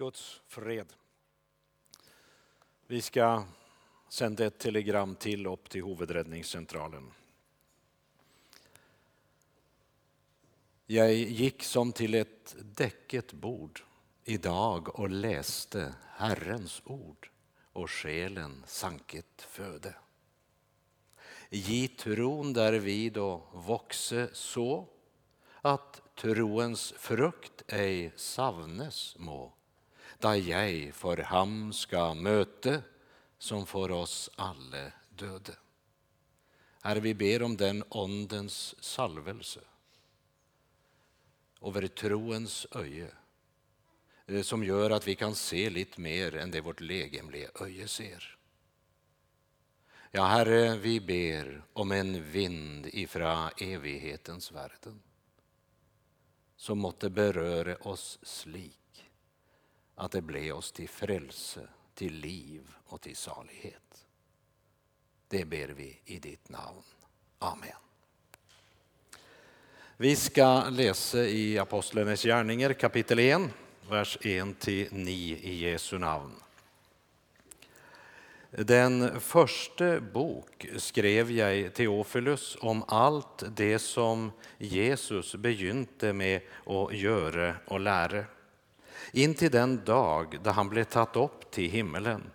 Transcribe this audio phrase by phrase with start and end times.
[0.00, 0.92] Guds fred.
[2.86, 3.44] Vi ska
[4.08, 7.10] sända ett telegram till upp till huvudräddningscentralen.
[10.86, 13.82] Jag gick som till ett däcket bord
[14.24, 17.30] idag och läste Herrens ord
[17.72, 19.94] och själen sanket föde.
[21.50, 24.88] Gi tron därvid och voxe så
[25.60, 29.52] att troens frukt ej savnes må
[30.20, 32.82] detta jag för ham ska möte
[33.38, 35.56] som för oss alle döde.
[36.82, 39.60] Herre, vi ber om den åndens salvelse
[41.62, 43.08] över troens öje
[44.26, 48.38] eh, som gör att vi kan se lite mer än det vårt legemliga öje ser.
[50.10, 55.02] Ja, Herre, vi ber om en vind ifra evighetens världen
[56.56, 58.79] som måtte beröra oss slik
[60.00, 61.60] att det blev oss till frälse,
[61.94, 64.06] till liv och till salighet.
[65.28, 66.82] Det ber vi i ditt namn.
[67.38, 67.76] Amen.
[69.96, 73.40] Vi ska läsa i Apostlenes gärningar kapitel 1,
[73.90, 76.34] vers 1-9 i Jesu namn.
[78.50, 87.54] Den första bok skrev jag Teofilus om allt det som Jesus begynte med att göra
[87.66, 88.24] och lära.
[89.12, 92.30] In till den dag då han blev tatt upp till himmelen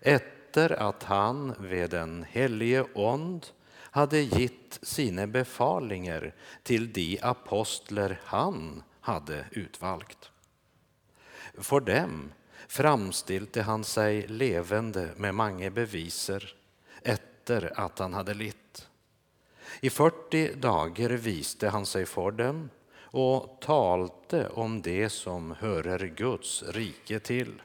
[0.00, 8.82] efter att han vid den helige ond hade gitt sina befalingar till de apostlar han
[9.00, 10.30] hade utvalt.
[11.58, 12.32] För dem
[12.68, 16.54] framstilte han sig levande med många beviser
[17.02, 18.88] efter att han hade litt.
[19.80, 22.70] I 40 dagar viste han sig för dem
[23.10, 27.62] och talte om det som hörer Guds rike till.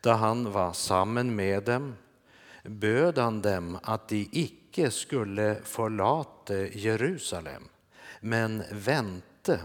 [0.00, 1.96] Då han var samman med dem
[2.64, 7.68] böd han dem att de icke skulle förlate Jerusalem
[8.20, 9.60] men vänte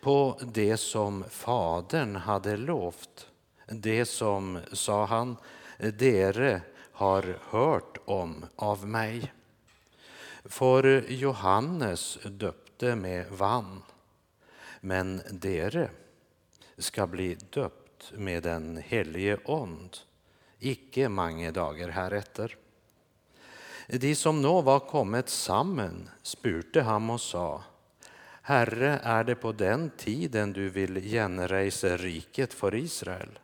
[0.00, 3.26] på det som Fadern hade lovt
[3.66, 5.36] det som, sa han,
[5.78, 6.60] dere
[6.92, 9.32] har hört om av mig.
[10.44, 13.82] För Johannes döpte med vann,
[14.80, 15.90] men dere
[16.78, 19.96] ska bli döpt med den helige ond,
[20.58, 22.56] icke många dagar härefter.
[23.88, 27.64] De som nå var kommit samman spurte han och sa
[28.42, 33.38] Herre, är det på den tiden du vill genreisa riket för Israel?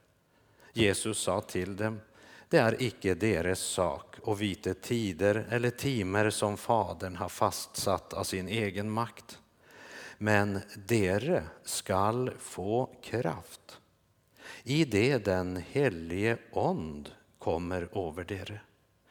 [0.73, 2.01] Jesus sa till dem,
[2.49, 8.25] det är icke deras sak att vite tider eller timer som Fadern har fastsatt av
[8.25, 9.39] sin egen makt.
[10.19, 13.79] Men dere skall få kraft
[14.63, 18.61] i det den helige ond kommer över dere.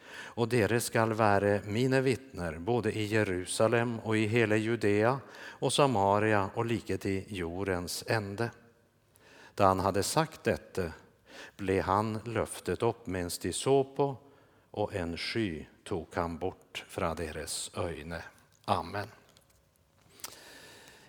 [0.09, 6.50] Och dere skall vara mina vittner både i Jerusalem och i hela Judea och Samaria
[6.56, 8.52] och lika till jordens ände.
[9.56, 10.92] Då han hade sagt detta
[11.56, 14.18] blev han löftet upp medan de såg på
[14.72, 18.24] och en sky tog han bort från deras öjne.
[18.66, 19.08] Amen.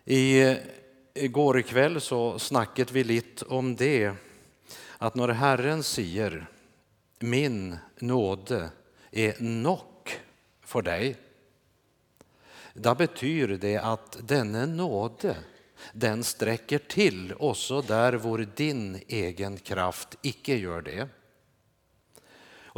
[0.04, 0.56] I
[1.14, 4.12] går kväll så snackade vi lite om det
[4.98, 6.46] att när Herren säger
[7.18, 8.70] min nåde
[9.10, 10.20] är nog
[10.60, 11.16] för dig,
[12.74, 15.36] då betyder det att denna nåde
[15.92, 21.08] den sträcker till också där vår din egen kraft icke gör det.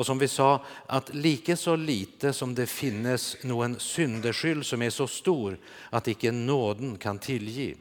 [0.00, 4.90] Och som vi sa, att lika så lite som det finnes någon syndeskyld som är
[4.90, 5.58] så stor
[5.90, 7.74] att icke nåden kan tillge,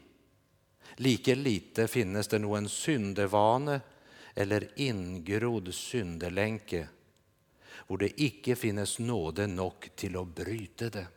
[0.95, 3.81] lika lite finnes det någon syndevane
[4.35, 6.87] eller ingrodd syndelänke
[7.89, 11.07] hvor det icke finnes nåde nog till att bryta det.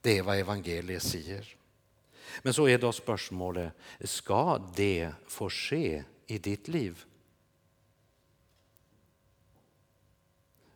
[0.00, 1.56] Det är vad evangeliet säger.
[2.42, 7.04] Men så är då spörsmålet, ska det få ske i ditt liv?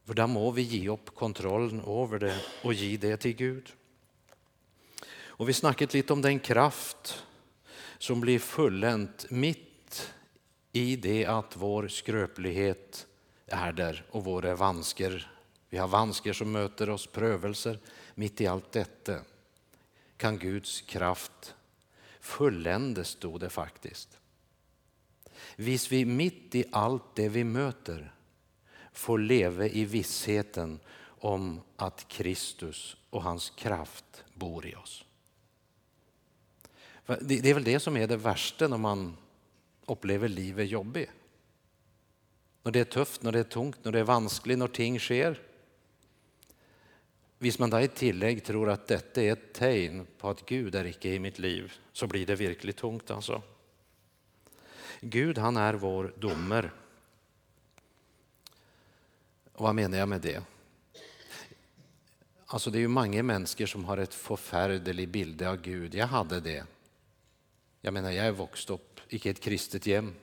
[0.05, 3.73] För då må vi ge upp kontrollen över det och ge det till Gud.
[5.37, 7.25] Och vi snackat lite om den kraft
[7.99, 10.15] som blir fulländ mitt
[10.73, 13.07] i det att vår skröplighet
[13.47, 15.31] är där och våra vansker.
[15.69, 17.79] Vi har vansker som möter oss, prövelser.
[18.15, 19.21] Mitt i allt detta
[20.17, 21.55] kan Guds kraft
[22.21, 24.19] fulländes, stod det faktiskt.
[25.57, 28.15] Visst vi mitt i allt det vi möter
[28.93, 35.05] får leva i vissheten om att Kristus och hans kraft bor i oss.
[37.21, 39.17] Det är väl det som är det värsta när man
[39.87, 41.11] upplever livet jobbigt.
[42.63, 45.41] När det är tufft, när det är tungt, när det är vanskligt, när ting sker.
[47.45, 50.87] Hvis man da i tillegg tror at dette er et tegn på at Gud er
[50.89, 53.11] ikke i mitt liv, så blir det virkelig tungt.
[53.11, 53.43] altså.
[55.03, 56.71] Gud han er vår dommer.
[59.59, 60.41] Og hva mener jeg med det?
[62.47, 65.95] Alltså, det är ju många människor som har ett förfärdeligt bild av Gud.
[65.95, 66.65] Jag hade det.
[67.81, 70.15] Jag menar, jag är vuxen upp, icke ett kristet hem.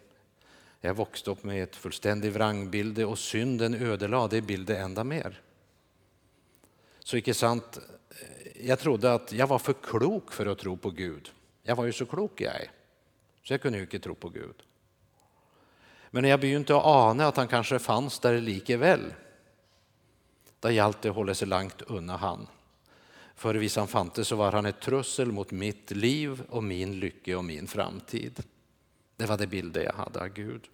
[0.79, 5.41] Jag är vokste upp med ett fullständigt vrangbilde, och synden ödelade det bilden ända mer.
[7.03, 10.89] Så icke sant, eh, jag trodde att jag var för klok för att tro på
[10.89, 11.31] Gud.
[11.63, 12.71] Jag var ju så klok, jag är,
[13.43, 14.55] Så jag kunde ju inte tro på Gud.
[16.11, 19.13] Men jag började begynte ana att han kanske fanns där likevel,
[20.59, 21.81] Där gjaldt det å holde seg langt
[22.19, 22.47] han.
[23.35, 27.37] För visst, han fantes, så var han ett trussel mot mitt liv och min lycka
[27.37, 28.43] och min framtid.
[29.17, 30.69] Det var det bilden jag hade av Gud.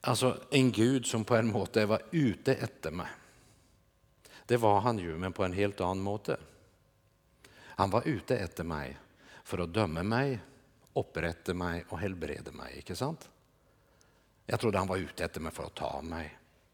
[0.00, 3.06] Alltså en Gud som på en måte var ute efter mig.
[4.50, 6.36] Det var han ju, men på en helt annan måte.
[7.78, 8.96] Han var ute etter meg
[9.46, 10.32] for å dømme meg,
[10.98, 12.80] opprette meg og helbrede meg.
[12.80, 13.28] ikke sant?
[14.50, 16.32] Jeg trodde han var ute etter meg for å ta meg.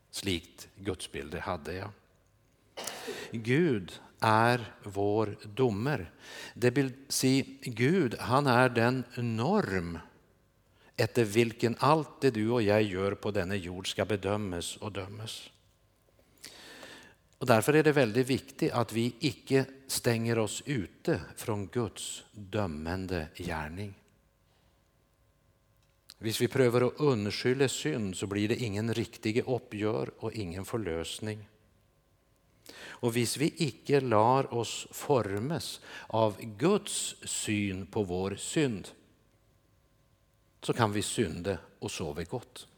[0.09, 1.91] Slikt gudsbilde hadde jeg.
[3.45, 6.11] Gud är vår dommer.
[6.55, 9.99] Det vill si, Gud han är den norm
[10.97, 15.51] efter vilken allt det du och jag gör på denna jord, ska bedömas och dömas.
[17.39, 23.29] Och därför är det väldigt viktigt att vi icke stänger oss ute från Guds dömande
[23.35, 23.95] gärning.
[26.19, 31.49] Hvis vi prövar att unnskylde synd, så blir det ingen riktig uppgör och ingen förlösning.
[32.79, 38.89] Och hvis vi icke lar oss formes av Guds syn på vår synd,
[40.63, 42.69] så kan vi synde och sova gott.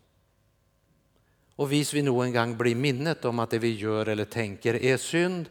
[1.58, 4.74] Och vis vi nog en gång blir minnet om att det vi gör eller tänker
[4.74, 5.48] är synd,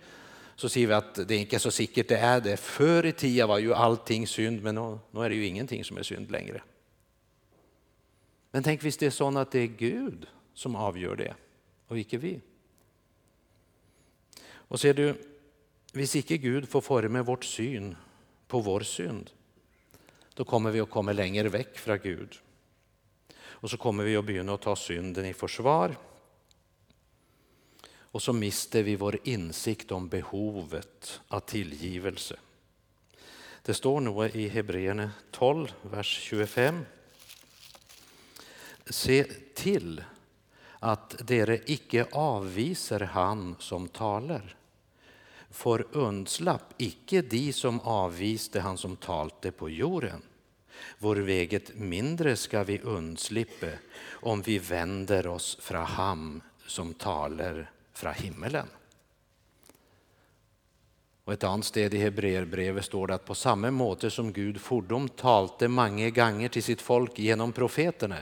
[0.56, 2.58] så ser vi att det inte är så säkert det är det.
[2.58, 4.76] Förr i tiden var ju allting synd, men
[5.12, 6.62] nu är det ju ingenting som är synd längre.
[8.52, 11.34] Men tänk visst det är så att det är Gud som avgör det,
[11.88, 12.42] och icke vi.
[14.44, 15.16] Och ser du,
[15.94, 17.96] hvis icke Gud får forma vårt syn
[18.48, 19.30] på vår synd,
[20.34, 22.40] då kommer vi att komma längre väck från Gud.
[23.62, 25.96] Og så kommer vi å begynne å ta synden i forsvar.
[28.12, 32.38] Och så mister vi vår insikt om behovet av tillgivelse.
[33.62, 36.86] Det står noe i Hebreerne 12, vers 25.
[38.90, 39.24] Se
[39.54, 40.04] till
[40.80, 44.56] att dere icke avviser Han som taler.
[45.52, 50.24] For undslapp, icke de som avviste Han som talte på jorden.
[51.00, 53.78] Hvorveget mindre ska vi undslippe
[54.22, 58.68] om vi vänder oss fra Ham som taler fra himmelen.
[61.28, 65.10] Og Et annet sted i hebreerbrevet står det at på samme måte som Gud fordom
[65.10, 68.22] talte mange ganger til sitt folk gjennom profetene,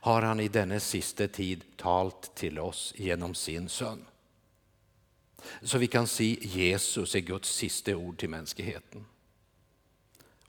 [0.00, 4.02] har han i denne siste tid talt til oss gjennom sin sønn.
[5.62, 9.06] Så vi kan si Jesus er Guds siste ord til menneskeheten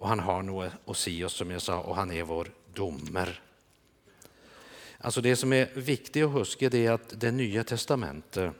[0.01, 3.41] och han har något att se oss, som jag sa, och han är vår domer.
[4.97, 8.53] Alltså Det som är viktigt att huska det är att Det Nya testamentet,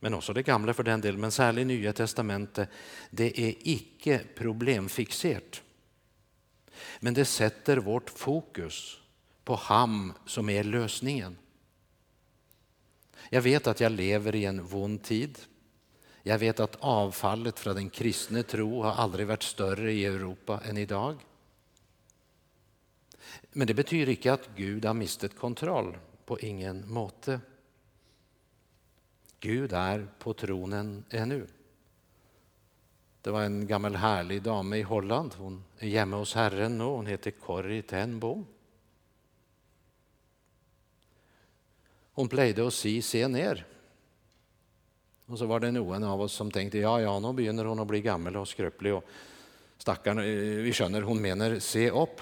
[0.00, 2.68] men också det gamla, för den delen, men särskilt Nya testamentet,
[3.10, 5.62] det är icke problemfixerat.
[7.00, 9.00] Men det sätter vårt fokus
[9.44, 11.38] på ham som är lösningen.
[13.30, 15.38] Jag vet att jag lever i en vond tid.
[16.28, 20.76] Jag vet att avfallet från den kristne tro har aldrig varit större i Europa än
[20.76, 21.16] i dag.
[23.52, 25.98] Men det betyder inte att Gud har mistet kontroll.
[26.24, 27.40] På ingen måte.
[29.40, 31.46] Gud är på tronen ännu.
[33.22, 35.34] Det var en gammal härlig dame i Holland.
[35.34, 38.46] hon är hemma hos Herren nu, hon heter Corrie ten Boom.
[42.12, 43.77] Hon plejde att si 'se ner.
[45.28, 47.86] Och så var det någon av oss som tänkte, ja, ja, nu börjar hon att
[47.86, 49.04] bli gammal och skröplig och
[49.78, 52.20] stackarn, eh, Vi känner, hon menar 'se upp.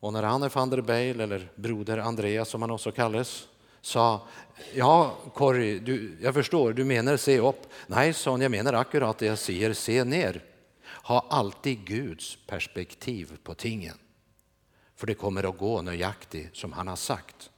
[0.00, 3.48] Och när Anne van der Beil, eller broder Andreas som han också kallas,
[3.80, 4.28] sa
[4.74, 7.66] ja, Corrie, du, jag förstår, du menar 'se upp.
[7.86, 10.44] Nej, sa hon, jag menar akkurat det jag säger, 'se ner.
[11.04, 13.96] Ha alltid Guds perspektiv på tingen.
[14.96, 17.50] för det kommer att gå nöjaktigt som han har sagt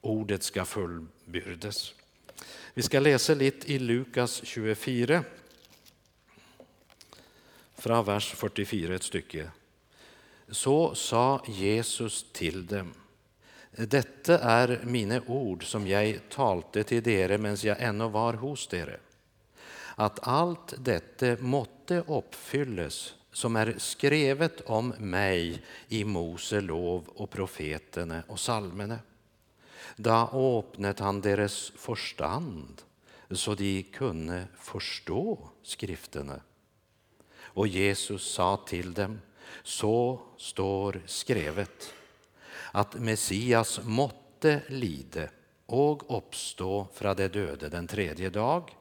[0.00, 1.94] ordet ska fullbyrdas.
[2.76, 5.24] Vi ska läsa lite i Lukas 24,
[7.74, 9.50] från vers 44 ett stycke.
[10.48, 12.94] Så sa Jesus till dem.
[13.70, 19.00] detta är mina ord som jag talte till dere mens jag ännu var hos dere.
[19.94, 28.22] att allt detta måtte uppfyllas som är skrevet om mig i Mose lov och profeterna
[28.26, 28.98] och salmene.
[29.96, 32.84] Da åpnet han deres forstand
[33.36, 35.22] så de kunne forstå
[35.64, 36.38] Skriftene.
[37.56, 39.16] Og Jesus sa til dem,
[39.62, 41.88] så står skrevet,
[42.74, 45.28] at Messias måtte lide
[45.72, 48.72] og oppstå fra det døde den tredje dag,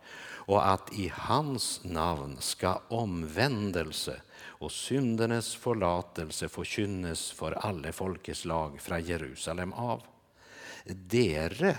[0.50, 4.17] og at i hans navn skal omvendelse
[4.60, 10.03] og syndenes forlatelse forkynnes for alle folkeslag fra Jerusalem av.
[10.83, 11.75] Dere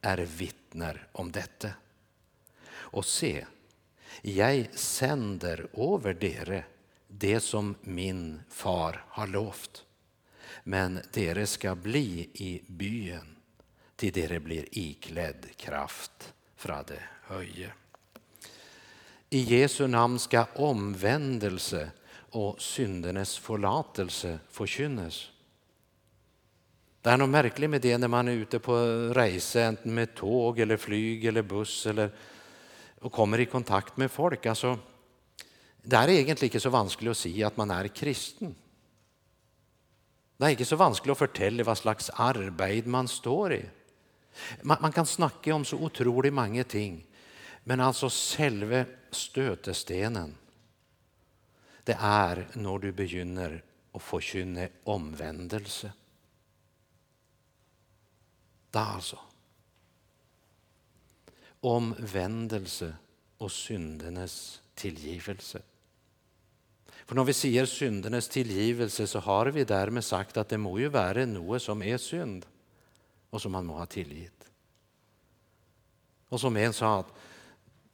[0.00, 1.70] er vittner om detta.
[2.70, 3.46] Och se,
[4.22, 6.64] jeg sender over dere
[7.08, 9.84] det som min far har lovt.
[10.64, 13.36] Men dere ska bli i byen
[13.96, 17.72] till dere blir ikledd kraft fra det høye.
[19.30, 21.90] I Jesu namn ska omvändelse
[22.30, 25.30] och syndernes förlatelse förkynnes.
[27.02, 28.76] Det är något märkligt med det när man är ute på
[29.14, 32.10] resa med tåg eller flyg eller buss eller,
[33.00, 34.46] och kommer i kontakt med folk.
[34.46, 34.78] Alltså,
[35.82, 38.54] det är egentligen inte så vanskelig att säga att man är kristen.
[40.36, 43.64] Det är inte så vanskelig att fortelle vad slags arbete man står i.
[44.62, 47.06] Man, man kan snacka om så otroligt många ting,
[47.64, 50.34] men alltså själva stötestenen,
[51.84, 53.62] det är när du begynner
[53.98, 55.92] få forkynne omvändelse.
[58.78, 59.18] Da, alltså.
[61.60, 62.94] Omvändelse
[63.38, 65.62] och syndernas tillgivelse.
[67.06, 70.88] För när vi säger syndernas tillgivelse så har vi därmed sagt att det må ju
[70.88, 72.46] vara något som är synd,
[73.30, 74.50] och som man må ha tillgivit.
[76.28, 77.12] Och som en sa att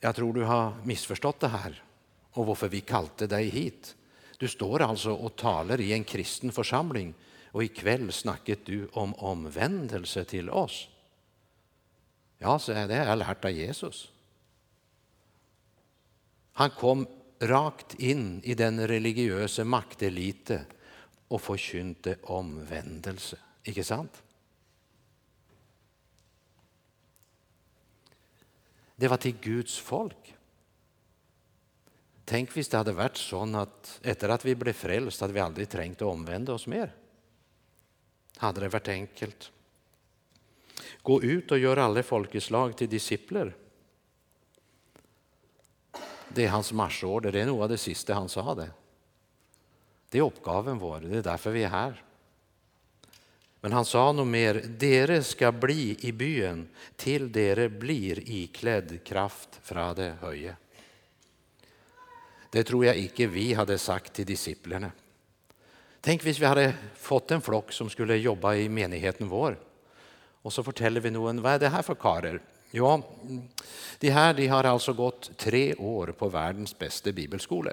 [0.01, 1.83] jag tror du har missförstått det här
[2.31, 3.97] och varför vi kallade dig hit.
[4.39, 7.15] Du står alltså och talar i en kristen församling
[7.55, 8.15] och i kveld
[8.65, 10.89] du om omvändelse till oss.
[12.39, 14.13] Ja, så det har jag lärt av Jesus.
[16.53, 17.07] Han kom
[17.39, 20.65] rakt in i den religiösa maktelite
[21.29, 23.37] och förkynte omvändelse.
[23.63, 24.23] Icke sant?
[28.97, 30.35] Det var till Guds folk.
[32.25, 35.69] Tänk om det hade varit så att efter att vi blev frälst hade vi aldrig
[35.69, 36.95] trängt att omvända oss mer.
[38.37, 39.53] Hade det varit enkelt.
[41.03, 43.57] Gå ut och gör alla folkeslag till discipler.
[46.29, 48.55] Det är hans marschorder, Det är nog av det sista han sa.
[48.55, 48.71] Det
[50.09, 51.01] Det är uppgaven vår.
[51.01, 52.05] Det är därför vi är här.
[53.61, 54.55] Men han sa nog mer.
[54.55, 60.57] Dere ska bli i byen till dere blir iklädd kraft från det höje.
[62.51, 64.91] Det tror jag icke vi hade sagt till disciplerna.
[66.05, 69.59] Tänk om vi hade fått en flock som skulle jobba i menigheten vår.
[70.43, 72.41] och så berättar vi någon, vad är det här för karer?
[72.71, 73.03] Ja,
[73.99, 77.73] de här de har alltså gått tre år på världens bästa bibelskola.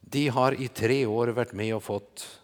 [0.00, 2.40] De har i tre år varit med och fått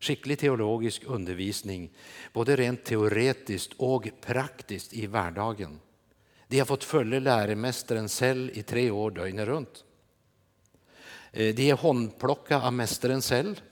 [0.00, 1.90] skicklig teologisk undervisning,
[2.32, 5.80] både rent teoretiskt och praktiskt i vardagen.
[6.48, 9.85] De har fått följa läromästaren själv i tre år dygnet runt.
[11.32, 13.62] Eh, de är handplockade av Mästaren själv.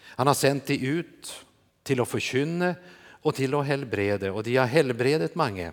[0.00, 1.44] Han har sänt dem ut
[1.82, 2.74] till att förkynna
[3.22, 5.72] och till att helbrede, och de har helbredet många.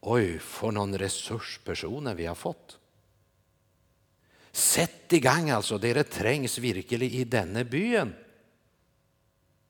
[0.00, 2.78] Oj, för någon resurspersoner vi har fått.
[4.52, 5.20] Sätt i
[5.56, 8.14] alltså, det trängs trengs virkelig i denne byen.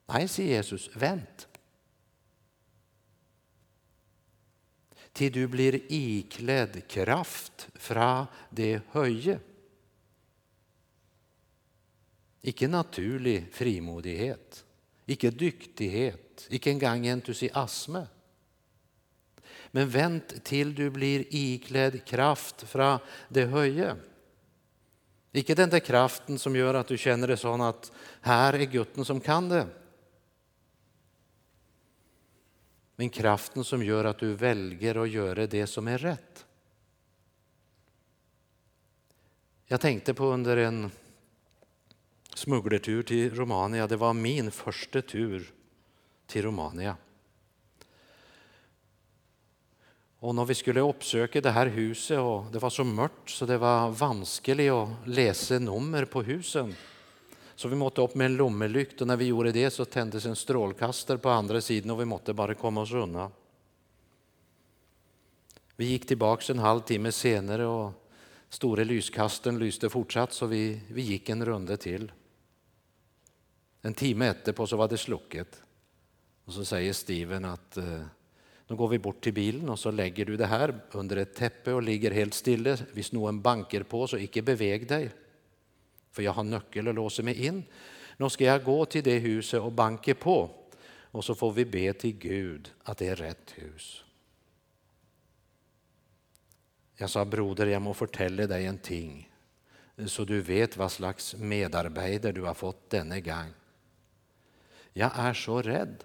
[0.06, 0.90] Nej, säger Jesus.
[0.94, 1.48] vänt.
[5.14, 9.38] Till du blir iklädd kraft fra det höje.
[12.42, 14.64] Icke naturlig frimodighet.
[15.06, 18.06] icke dyktighet, icke engang entusiasme.
[19.70, 23.96] Men vänt till du blir iklädd kraft fra det höje.
[25.32, 29.04] Icke den där kraften som gör att du känner det sån att här är gutten
[29.04, 29.66] som kan det.
[32.96, 36.46] Men kraften som gör att du väljer att göra det som är rätt.
[39.66, 40.90] Jag tänkte på under en
[42.34, 43.86] smugglertur till Romania.
[43.86, 45.52] Det var min första tur
[46.26, 46.96] till Romania.
[50.18, 53.58] Och när vi skulle uppsöka det här huset och det var så mörkt så det
[53.58, 56.74] var vanskligt att läsa nummer på husen.
[57.56, 60.36] Så vi måtte upp med en lommelykt och när vi gjorde det så tändes en
[60.36, 63.30] strålkastare på andra sidan och vi måtte bara komma oss undan.
[65.76, 67.92] Vi gick tillbaks en halvtimme senare och
[68.48, 72.12] stora lyskasten lyste fortsatt så vi, vi gick en runda till.
[73.82, 75.62] En timme efterpå så var det slucket.
[76.44, 78.02] Och så säger Steven att eh,
[78.66, 81.72] nu går vi bort till bilen och så lägger du det här under ett täppe
[81.72, 82.76] och ligger helt stilla.
[83.02, 85.10] snor en banker på, så icke beväg dig.
[86.14, 87.64] För jag har nyckel och låser mig in.
[88.16, 90.50] Nu ska jag gå till det huset och banka på
[90.86, 94.04] och så får vi be till Gud att det är rätt hus.
[96.96, 99.30] Jag sa broder, jag må fortälla dig en ting
[100.06, 103.54] så du vet vad slags medarbetare du har fått denna gång.
[104.92, 106.04] Jag är så rädd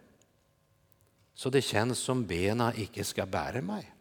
[1.34, 3.94] så det känns som bena icke ska bära mig.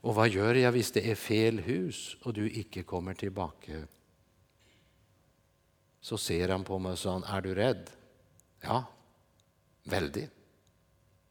[0.00, 3.86] Och vad gör jag hvis det är fel hus och du inte kommer tillbaka?
[6.00, 7.90] Så ser han på mig och sa, är du rädd?
[8.60, 8.84] Ja,
[9.82, 10.30] väldigt.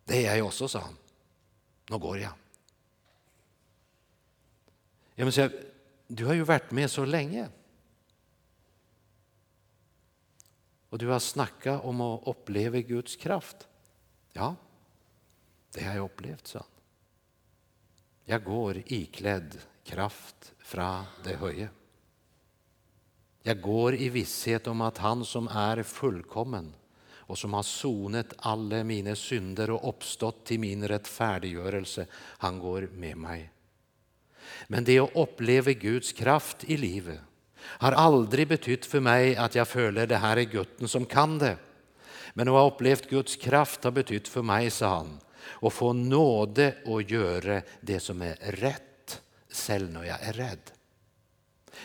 [0.05, 0.97] Det är jag också, sa han.
[1.89, 2.33] Nu går jag.
[5.15, 5.51] Jag säga,
[6.07, 7.49] du har ju varit med så länge.
[10.89, 13.67] Och du har snackat om att uppleva Guds kraft.
[14.33, 14.55] Ja,
[15.71, 16.78] det har jag upplevt, sa han.
[18.31, 21.69] Jag går iklädd kraft från det höje.
[23.43, 26.73] Jag går i visshet om att han som är fullkommen
[27.09, 33.17] och som har sonat alla mina synder och uppstått till min rättfärdiggörelse, han går med
[33.17, 33.51] mig.
[34.67, 37.19] Men det att uppleva Guds kraft i livet
[37.55, 41.57] har aldrig betytt för mig att jag följer det här är Gutten som kan det.
[42.33, 46.75] Men att ha upplevt Guds kraft har betytt för mig, sa han, och få nåde
[46.85, 50.71] att göra det som är rätt, själv när jag är rädd.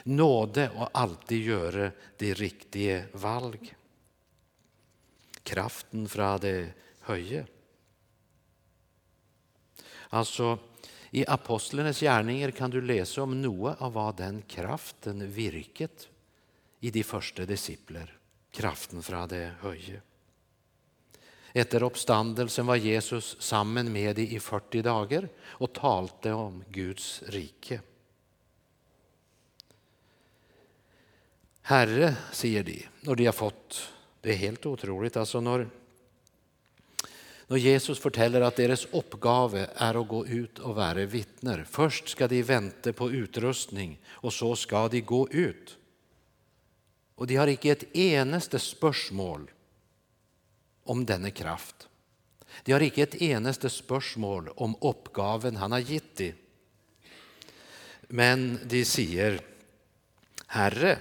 [0.03, 3.77] Nåde att alltid göra det riktiga valg.
[5.43, 6.69] Kraften från det
[7.01, 7.47] höje.
[10.09, 10.59] Alltså,
[11.11, 16.09] i apostlarnas gärningar kan du läsa om Noa av vad den kraften virket
[16.81, 18.19] i de första discipler,
[18.51, 20.01] kraften från det höje.
[21.57, 27.81] Efter uppståndelsen var Jesus samman med dem i 40 dagar och talte om Guds rike.
[31.62, 33.88] Herre, säger de, och de har fått,
[34.21, 35.69] det är helt otroligt, alltså när
[37.47, 41.67] när Jesus fortäller att deras uppgave är att gå ut och vara vittner.
[41.71, 45.79] Först ska de vänta på utrustning och så ska de gå ut.
[47.14, 49.51] Och de har inte ett enaste spörsmål
[50.85, 51.88] om denna kraft.
[52.64, 56.33] De har icke ett enaste spörsmål om uppgaven han har gett dem.
[58.09, 59.40] Men de säger,
[60.47, 60.99] Herre,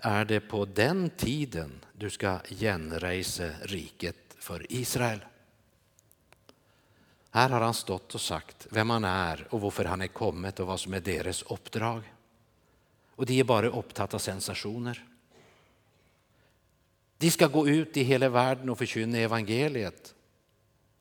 [0.00, 5.24] är det på den tiden du ska genreisa riket för Israel?
[7.30, 10.66] Här har han stått och sagt vem han är och varför han är kommet och
[10.66, 12.02] vad som är deras uppdrag.
[13.10, 15.04] Och de är bara upptagna av sensationer.
[17.18, 20.14] De ska gå ut i hela världen och förkynna evangeliet.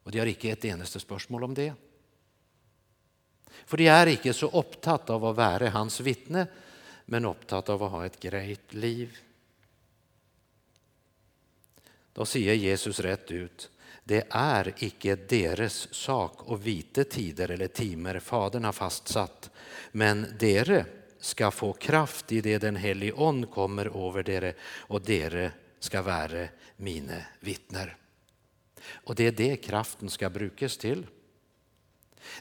[0.04, 1.74] Och de har inte ett enaste spörsmål om det.
[3.66, 6.48] För de är inte så upptagna av att vara hans vittne,
[7.06, 9.18] men upptagna av att ha ett grejt liv.
[12.14, 13.70] Då säger Jesus rätt ut,
[14.04, 19.50] det är icke deras sak att vita tider eller timer Fadern har fastsatt,
[19.92, 20.86] men dere
[21.20, 25.52] ska få kraft i det den helige On kommer över dere och dere
[25.86, 27.98] ska vara mina vittner.
[28.88, 31.08] Och det är det kraften ska brukas till.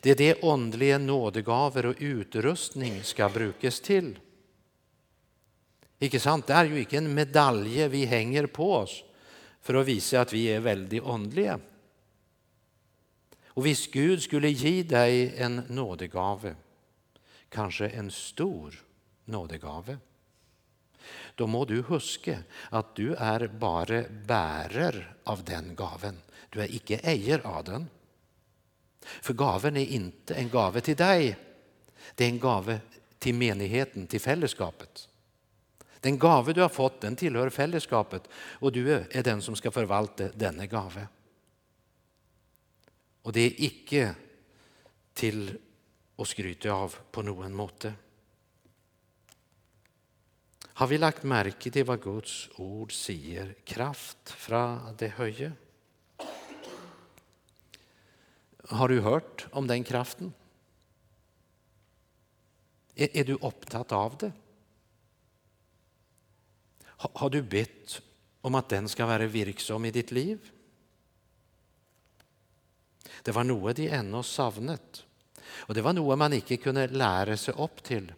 [0.01, 4.19] Det är det åndliga nådegaver och utrustning ska brukas till.
[5.99, 6.47] Icke sant?
[6.47, 9.05] Det är ju inte en medalj vi hänger på oss
[9.61, 11.61] för att visa att vi är väldigt åndliga.
[13.47, 16.55] Och visst Gud skulle ge dig en nådegave,
[17.49, 18.85] kanske en stor
[19.25, 19.99] nådegave,
[21.35, 22.39] då må du huske
[22.71, 26.19] att du är bara bärare av den gaven.
[26.51, 27.89] Du är icke äger av den.
[29.01, 31.37] För gaven är inte en gave till dig,
[32.15, 32.81] det är en gave
[33.19, 35.09] till menigheten, till fällskapet.
[36.01, 40.29] Den gave du har fått den tillhör fällskapet och du är den som ska förvalta
[40.29, 41.09] denna gave.
[43.23, 44.15] Och det är icke
[45.13, 45.59] till
[46.17, 47.93] att skryta av på någon måte.
[50.77, 53.55] Har vi lagt märke till vad Guds ord säger?
[53.65, 55.53] Kraft från det höje.
[58.69, 60.33] Har du hört om den kraften?
[62.95, 64.33] Är, är du upptatt av det?
[66.85, 68.03] Har, har du bett
[68.41, 70.51] om att den ska vara virksom i ditt liv?
[73.23, 75.05] Det var något de ennå savnet,
[75.47, 78.13] och det var något man inte kunde lära sig upp till.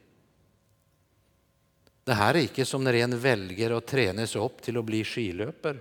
[2.07, 5.05] Det här är inte som när en väljer att träna sig upp till att bli
[5.05, 5.81] skiløper.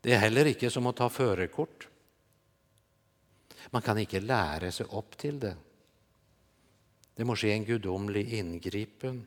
[0.00, 1.88] Det är heller ikke som att ta førerkort.
[3.70, 5.56] Man kan ikke lära sig upp till det.
[7.14, 9.26] Det må ske en gudomlig inngripen.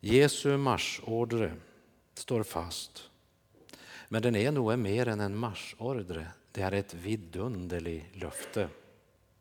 [0.00, 1.54] Jesu marsjordre
[2.14, 3.10] står fast.
[4.08, 6.26] Men den är nog mer än en marsjordre.
[6.52, 8.68] Det är ett vidunderligt löfte.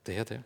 [0.04, 0.44] Det är det.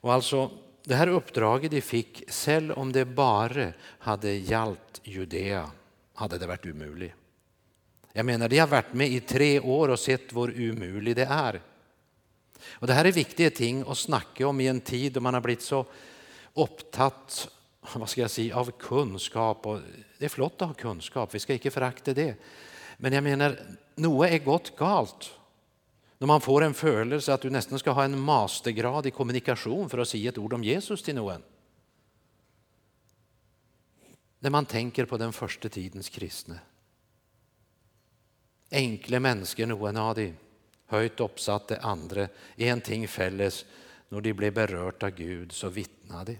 [0.00, 0.50] Och alltså,
[0.84, 5.70] det här uppdraget de fick, selv om det bara hade gällt Judea,
[6.14, 7.14] hade det varit omöjligt.
[8.12, 11.60] Jag menar, de har varit med i tre år och sett hur omöjligt det är.
[12.70, 15.40] Och det här är viktiga ting att snacka om i en tid då man har
[15.40, 15.86] blivit så
[16.54, 17.48] upptatt
[17.94, 19.66] vad ska jag säga, av kunskap.
[19.66, 19.80] Och
[20.18, 22.34] det är flott att ha kunskap, vi ska inte förakta det.
[22.96, 23.60] Men jag menar,
[23.94, 25.32] något är gott galt.
[26.18, 29.98] När man får en födelse att du nästan ska ha en mastergrad i kommunikation för
[29.98, 31.42] att säga ett ord om Jesus till någon.
[34.38, 36.60] När man tänker på den första tidens kristne.
[38.70, 40.34] Enkle människor, noen av de,
[40.86, 43.64] höjt uppsatte andra, en ting felles.
[44.08, 46.38] När de blev berörda av Gud så vittnade de.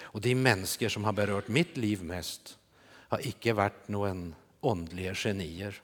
[0.00, 5.82] Och de människor som har berört mitt liv mest har icke varit någon åndliga genier.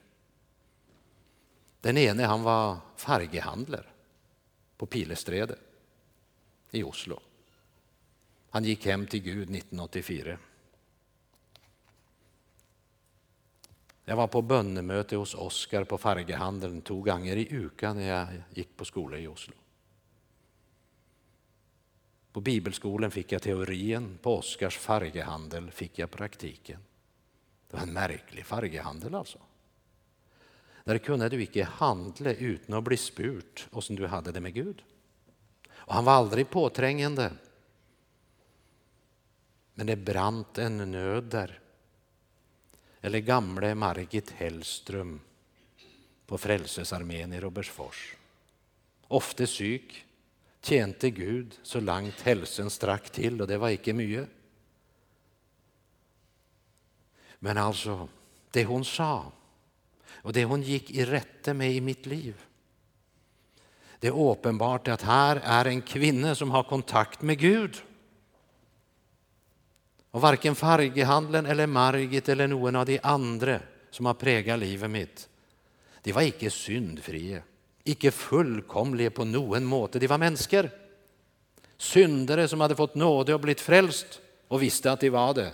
[1.81, 3.85] Den ene han var fargehandlare
[4.77, 5.59] på Pilestredet
[6.71, 7.19] i Oslo.
[8.49, 10.37] Han gick hem till Gud 1984.
[14.05, 18.77] Jag var på bönemöte hos Oskar på fargehandeln två gånger i ukan när jag gick
[18.77, 19.53] på skola i Oslo.
[22.31, 26.79] På bibelskolan fick jag teorin, på Oskars fargehandel fick jag praktiken.
[27.67, 29.39] Det var en märklig fargehandel alltså.
[30.91, 34.83] Där kunde du inte handla utan att bli spurt som du hade det med Gud.
[35.69, 37.31] Och han var aldrig påträngande.
[39.73, 41.59] Men det brant en nöd där.
[43.01, 45.19] Eller gamle Margit Hellström
[46.25, 48.15] på Frälsningsarmén i Robertsfors.
[49.07, 50.05] Ofta syk,
[50.61, 54.29] tjänte Gud så långt hälsan strack till och det var inte mycket.
[57.39, 58.09] Men alltså,
[58.51, 59.31] det hon sa
[60.13, 62.35] och det hon gick i rätte med i mitt liv.
[63.99, 67.81] Det är uppenbart att här är en kvinna som har kontakt med Gud.
[70.11, 73.59] Och varken fargehandeln eller Margit eller någon av de andra
[73.91, 75.29] som har präglat livet mitt,
[76.01, 77.41] de var icke syndfria,
[77.83, 79.99] icke fullkomliga på någon måte.
[79.99, 80.69] De var människor.
[81.77, 85.51] Syndare som hade fått nåde och blivit frälst och visste att de var det.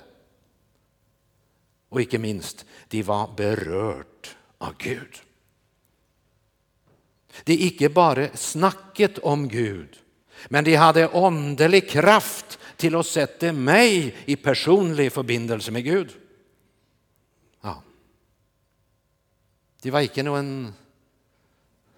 [1.90, 4.17] Och icke minst, de var berört
[4.58, 5.22] av Gud.
[7.44, 10.04] Det är icke bara snacket om Gud,
[10.50, 16.12] men de hade åndelig kraft till att sätta mig i personlig förbindelse med Gud.
[17.62, 17.84] Ja.
[19.82, 20.74] De var icke någon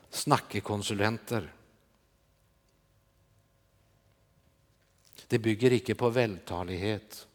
[0.10, 1.54] snackekonsulenter.
[5.28, 7.28] Det bygger icke på vältalighet.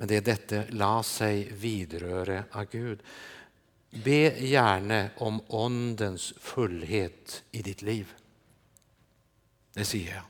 [0.00, 3.02] Men det är detta la sig vidröra av Gud.
[3.90, 8.12] Be gärna om åndens fullhet i ditt liv.
[9.72, 10.22] Det säger jag.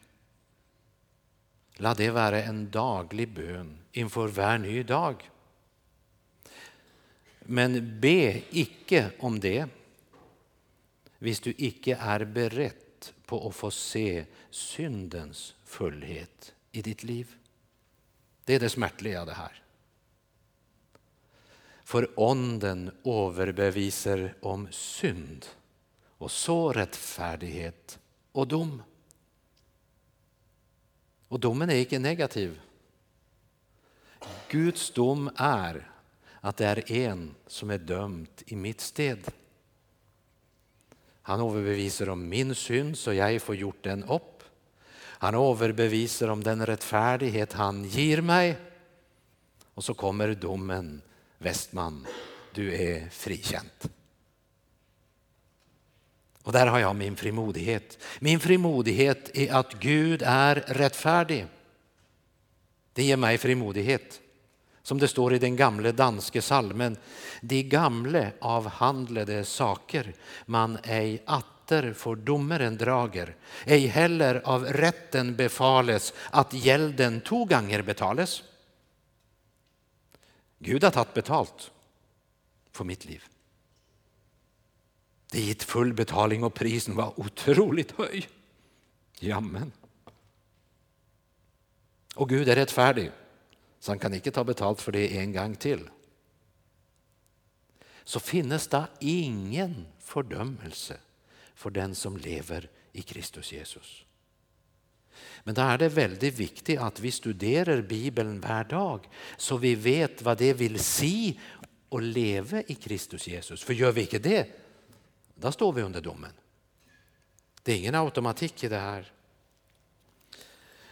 [1.74, 5.30] Låt det vara en daglig bön inför var ny dag.
[7.40, 9.68] Men be icke om det
[11.18, 17.34] hvis du icke är beredd på att få se syndens fullhet i ditt liv.
[18.44, 19.59] Det är det smärtliga det här.
[21.90, 25.46] För onden överbevisar om synd
[26.18, 27.98] och så rättfärdighet
[28.32, 28.82] och dom.
[31.28, 32.60] Och domen är inte negativ.
[34.48, 35.90] Guds dom är
[36.40, 39.32] att det är en som är dömd i mitt sted.
[41.22, 44.42] Han överbevisar om min synd så jag får gjort den upp.
[44.96, 48.56] Han överbevisar om den rättfärdighet han ger mig.
[49.74, 51.02] Och så kommer domen
[51.42, 52.06] Westman,
[52.52, 53.90] du är frikänt.
[56.42, 57.98] Och där har jag min frimodighet.
[58.18, 61.46] Min frimodighet är att Gud är rättfärdig.
[62.92, 64.20] Det ger mig frimodighet.
[64.82, 66.96] Som det står i den gamle danske salmen.
[67.40, 70.14] De gamle avhandlade saker
[70.46, 77.82] man ej atter for domaren drager, ej heller av rätten befales att gälden to ganger
[77.82, 78.42] betales.
[80.62, 81.70] Gud har tagit betalt
[82.70, 83.24] för mitt liv.
[85.30, 88.28] Det gick full betalning och prisen var otroligt hög.
[89.18, 89.72] Jamen.
[92.14, 93.10] Och Gud är rättfärdig,
[93.78, 95.90] så han kan inte ta betalt för det en gång till.
[98.04, 100.96] Så finnes det ingen fördömelse
[101.54, 104.04] för den som lever i Kristus Jesus.
[105.44, 110.22] Men då är det väldigt viktigt att vi studerar Bibeln varje dag så vi vet
[110.22, 111.32] vad det vill säga
[111.88, 113.62] och leva i Kristus Jesus.
[113.62, 114.46] För gör vi inte det,
[115.34, 116.32] då står vi under domen.
[117.62, 119.12] Det är ingen automatik i det här.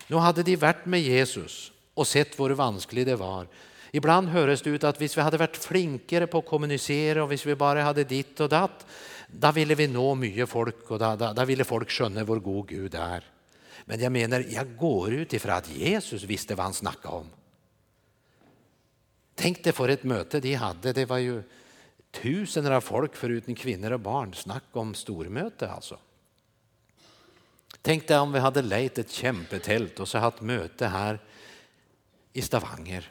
[0.06, 3.46] Nu hade de varit med Jesus och sett hur vanskligt det var.
[3.90, 7.38] Ibland hörs det ut att om vi hade varit flinkare på att kommunicera och om
[7.44, 8.86] vi bara hade ditt och datt,
[9.28, 12.68] då ville vi nå mycket folk och då, då, då ville folk skönja hur god
[12.68, 13.24] Gud är.
[13.88, 17.30] Men jag menar, jag går ut ifrån att Jesus visste vad han snackade om.
[19.34, 21.42] Tänk dig för ett möte de hade, det var ju
[22.10, 24.34] tusener av folk förutom kvinnor och barn.
[24.34, 25.98] Snack om stormöte alltså.
[27.82, 31.18] Tänk dig om vi hade lejt ett kämpetält och så haft möte här
[32.32, 33.10] i Stavanger.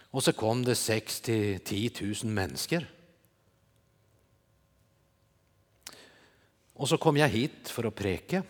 [0.00, 2.86] Och så kom det 6 till 10 000 människor.
[6.72, 8.42] Och så kom jag hit för att preka.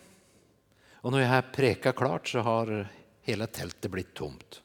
[1.03, 2.87] Och när jag har prekat klart så har
[3.21, 4.61] hela tältet blivit tomt.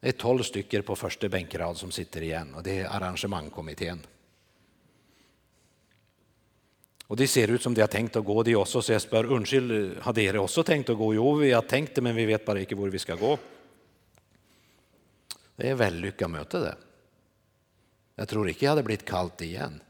[0.00, 4.06] Det är tolv stycken på första bänkrad som sitter igen och det är arrangemangkommittén.
[7.06, 9.24] Och det ser ut som de har tänkt att gå de också, så jag spör,
[9.24, 11.14] undskyld, har de också tänkt att gå?
[11.14, 13.38] Jo, vi har tänkt det, men vi vet bara inte var vi ska gå.
[15.56, 16.76] Det är väl lyckat möte det.
[18.14, 19.80] Jag tror inte jag hade blivit kallt igen.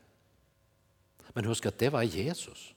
[1.28, 2.75] Men hur ska det vara Jesus.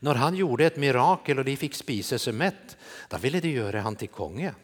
[0.00, 2.76] När han gjorde ett mirakel och de fick spisa sig mätt,
[3.08, 4.54] då ville de göra han till konge.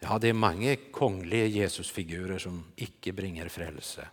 [0.00, 4.08] Ja, det är många kongliga Jesusfigurer som icke bringer frälse.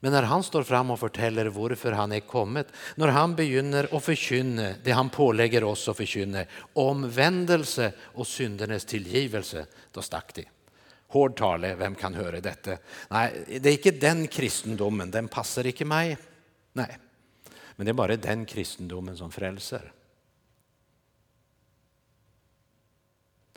[0.00, 4.04] Men när han står fram och berättar varför han är kommit, när han begynner att
[4.04, 10.44] förkynna det han pålägger oss att förkynna, omvändelse och syndernas tillgivelse, då stack de.
[11.08, 12.76] Hård tale, vem kan höra detta?
[13.08, 16.16] Nej, det är inte den kristendomen, den passar inte mig.
[16.76, 16.98] Nej,
[17.76, 19.92] men det är bara den kristendomen som frälser.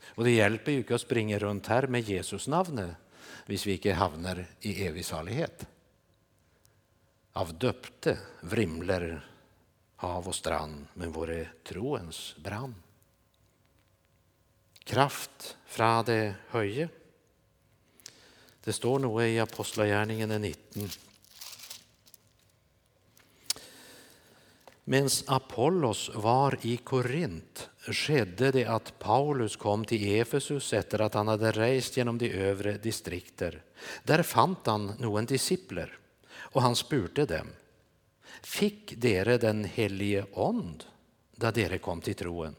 [0.05, 2.95] Och det hjälper ju inte att springa runt här med Jesus namnet,
[3.47, 5.67] om vi inte hamnar i evig salighet.
[7.33, 9.29] Av döpte vrimler
[9.95, 12.75] hav och strand, men vore troens brand.
[14.83, 16.89] Kraft fra det höje.
[18.63, 20.89] Det står nog i Apostlagärningen 19.
[24.91, 31.27] Medan Apollos var i Korint skedde det att Paulus kom till Efesus efter att han
[31.27, 33.63] hade rest genom de övre distrikter.
[34.03, 35.97] Där fann han någon discipler
[36.31, 37.47] och han spurte dem.
[38.41, 40.83] Fick dere den helige ond
[41.35, 42.55] där dere kom till troen?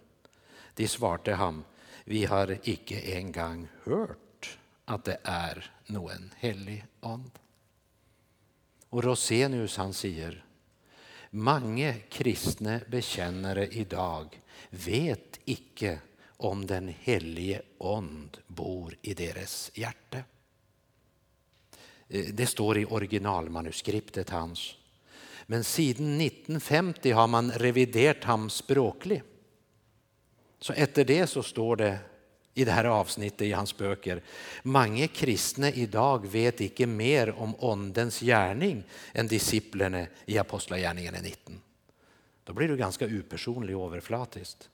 [0.74, 1.64] De svarte ham,
[2.04, 7.30] vi har icke en gång hört att det är någon helig ond.
[8.88, 10.44] Och Rosenius han säger,
[11.30, 14.40] många kristna bekännare idag
[14.70, 15.98] vet icke
[16.36, 20.18] om den helige ond bor i deras hjärta.
[22.08, 24.76] Eh, det står i originalmanuskriptet hans.
[25.46, 29.24] Men sedan 1950 har man reviderat ham språkligt.
[30.58, 31.98] Så efter det så står det
[32.60, 34.22] i det här avsnittet i hans böcker.
[34.62, 41.60] Många kristna idag vet inte mer om ondens gärning än disciplerna i Apostlagärningarna 19.
[42.44, 44.70] Då blir du ganska upersonlig och överflatiskt.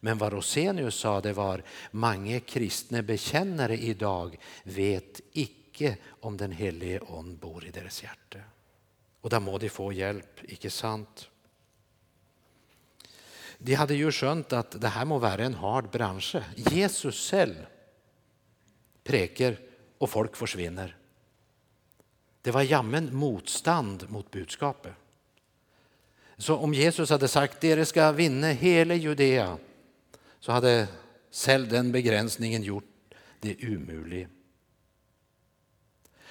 [0.00, 7.00] Men vad Rosenius sa det var många kristna bekännare idag vet icke om den helige
[7.00, 8.38] ond bor i deras hjärta.
[9.20, 11.28] Och där må de få hjälp, icke sant?
[13.64, 16.36] De hade ju skönt att det här må vara en hard bransch.
[16.56, 17.66] Jesus själv
[19.04, 19.60] präker
[19.98, 20.96] och folk försvinner.
[22.42, 24.92] Det var jammen motstånd mot budskapet.
[26.36, 29.58] Så om Jesus hade sagt att ska vinna hela Judea
[30.40, 30.88] så hade
[31.32, 34.28] själv den begränsningen gjort det omöjligt.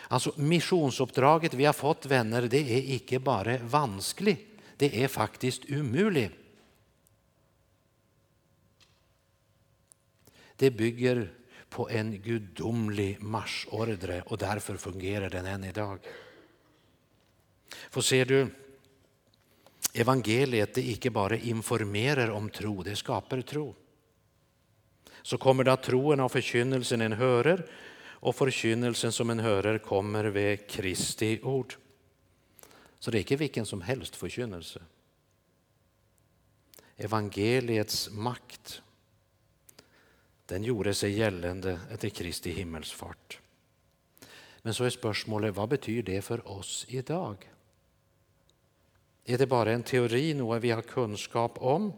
[0.08, 6.42] Alltså missionsuppdraget vi har fått vänner, det är icke bara vanskligt, det är faktiskt omöjligt.
[10.55, 11.33] Det bygger
[11.69, 15.99] på en gudomlig marschordre och därför fungerar den än idag.
[17.89, 18.47] För ser du,
[19.93, 23.75] evangeliet det inte bara informerar om tro, det skapar tro.
[25.21, 27.69] Så kommer det att troen av förkynnelsen en hörer
[28.23, 31.75] och förkynnelsen som en hörer kommer vid Kristi ord.
[32.99, 34.81] Så det är inte vilken som helst förkynnelse.
[36.97, 38.81] Evangeliets makt
[40.53, 43.39] den gjorde sig gällande efter Kristi himmelsfart.
[44.61, 47.49] Men så är spörsmålet, vad betyder det för oss idag?
[49.25, 51.93] Är det bara en teori, något vi har kunskap om?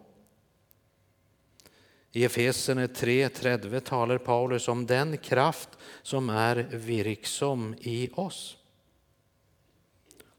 [2.12, 5.70] I Efesene 3.30 talar Paulus om den kraft
[6.02, 8.58] som är virksom i oss.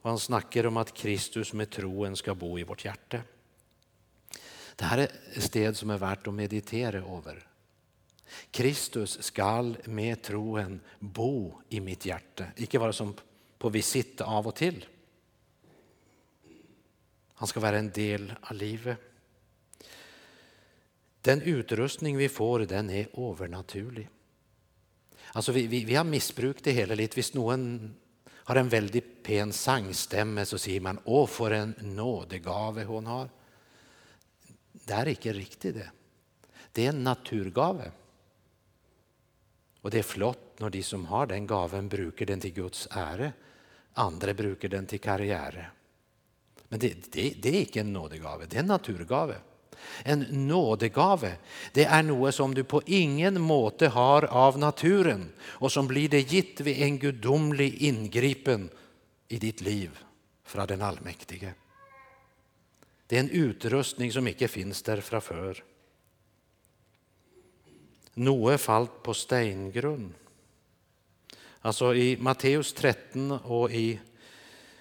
[0.00, 3.20] Och han snackar om att Kristus med troen ska bo i vårt hjärta.
[4.76, 7.46] Det här är ett sted som är värt att meditera över.
[8.50, 13.14] Kristus skall med troen bo i mitt hjärta, icke vara som
[13.58, 14.86] på visit av och till.
[17.34, 18.98] Han ska vara en del av livet.
[21.20, 24.08] Den utrustning vi får den är övernaturlig.
[25.32, 27.14] Alltså vi, vi, vi har missbrukat det hela lite.
[27.14, 27.94] Hvis någon
[28.28, 33.28] har en väldigt pen sangstämme så säger man åh, för en nådegave hon har.
[34.72, 35.90] Det är inte riktigt det.
[36.72, 37.90] Det är en naturgave.
[39.86, 43.32] Och det är flott när de som har den gaven brukar den till Guds ära.
[43.92, 45.70] Andra brukar den till karriär.
[46.68, 49.34] Men det, det, det är inte en nådegave, det är en naturgave.
[50.02, 51.36] En nådegave,
[51.72, 56.32] det är något som du på ingen måte har av naturen och som blir det
[56.32, 58.70] gitt vid en gudomlig ingripen
[59.28, 59.98] i ditt liv
[60.44, 61.54] från den allmäktige.
[63.06, 65.64] Det är en utrustning som inte finns där framför.
[68.16, 70.14] Noe falt på steingrunn.
[71.60, 74.00] Alltså i Matteus 13 och i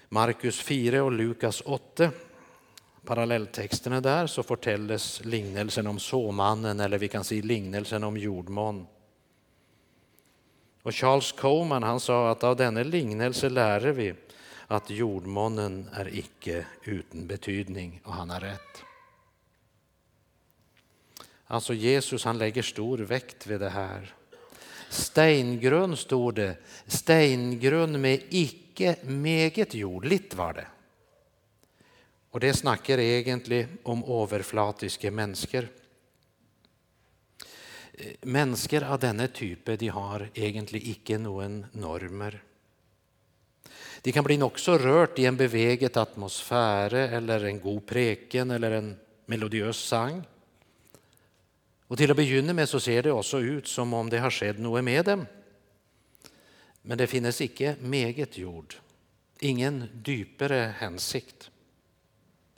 [0.09, 2.11] Markus 4 och Lukas 8
[3.05, 8.87] parallelltexterna där så fortälles lignelsen om såmannen eller vi kan säga lignelsen om jordmån.
[10.81, 14.13] Och Charles Coman han sa att av denna lignelse lärer vi
[14.67, 18.84] att jordmånen är icke utan betydning och han har rätt.
[21.47, 24.15] Alltså Jesus han lägger stor vikt vid det här.
[24.89, 30.67] Steingrund står det, steingrund med icke meget jord, Litt var det.
[32.29, 35.67] Och det snackar egentligen om överflatiska människor.
[38.21, 42.43] Människor av denna typ de har egentligen icke någon normer.
[44.01, 48.97] De kan bli också rört i en beveget atmosfär eller en god preken eller en
[49.25, 50.23] melodiös sang.
[51.87, 54.59] Och till att begynna med så ser det också ut som om det har skett
[54.59, 55.25] något med dem.
[56.81, 58.75] Men det finns icke meget jord,
[59.39, 61.51] ingen djupare hänsikt,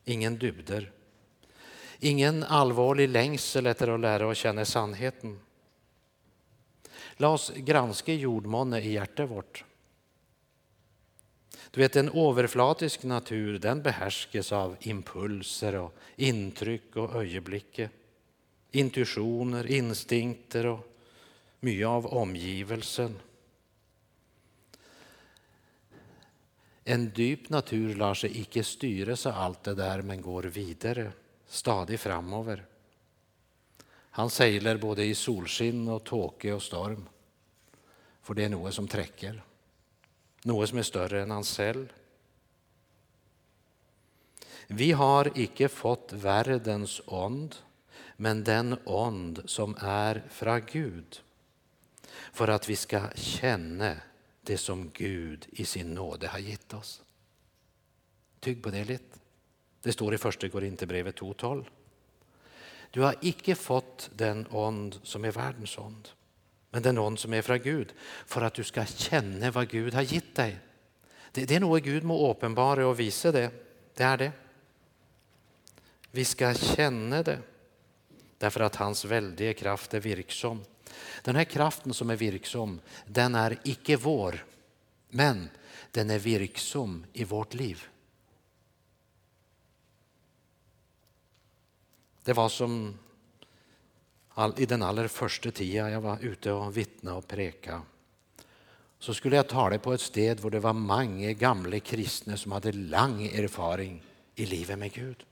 [0.06, 0.92] ingen dybder,
[2.00, 5.40] ingen allvarlig längsel efter att lära och känna sannheten.
[7.18, 9.64] Låt oss granska jordmåne i hjärtat vårt.
[11.72, 17.80] Du vet, en överflatisk natur den behärskas av impulser och intryck och ögonblick
[18.72, 20.88] intuitioner, instinkter och
[21.60, 23.20] mycket av omgivelsen.
[26.84, 31.12] En djup natur lär sig icke styra av allt det där men går vidare,
[31.48, 32.66] stadigt framöver.
[33.90, 37.10] Han seglar både i solsken och tåke och storm.
[38.22, 39.44] För det är något som träcker.
[40.44, 41.94] Något som är större än han själv.
[44.68, 47.56] Vi har icke fått världens ond
[48.18, 51.22] men den ond som är från Gud
[52.32, 53.96] för att vi ska känna
[54.42, 57.02] det som Gud i sin nåde har gett oss.
[58.40, 59.20] Tygg på det lite.
[59.82, 61.66] Det står i första Korinthierbrevet 2.12.
[62.92, 66.10] Du har icke fått den ond som är världens ond,
[66.70, 67.94] men den ond som är från Gud
[68.26, 70.60] för att du ska känna vad Gud har gett dig.
[71.32, 73.52] Det, det är något Gud må uppenbara och visa det.
[73.94, 74.32] Det är det.
[76.12, 77.40] Vi ska känna det
[78.38, 80.64] därför att hans väldiga kraft är virksom.
[81.24, 84.46] Den här kraften som är virksom, den är icke vår,
[85.10, 85.50] men
[85.92, 87.84] den är virksom i vårt liv.
[92.24, 93.00] Det var som
[94.58, 97.82] i den allra första tiden jag var ute och vittna och preka.
[99.00, 102.72] Så skulle jag tala på ett sted där det var många gamla kristna som hade
[102.72, 104.04] lång erfarenhet
[104.36, 105.26] i livet med Gud.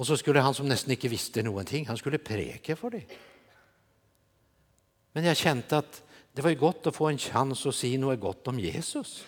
[0.00, 3.02] Och så skulle han som nästan inte visste någonting, han skulle preka för det.
[5.12, 8.20] Men jag kände att det var ju gott att få en chans att säga något
[8.20, 9.24] gott om Jesus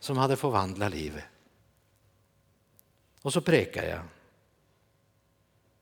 [0.00, 1.24] som hade förvandlat livet.
[3.22, 4.02] Och så prekade jag.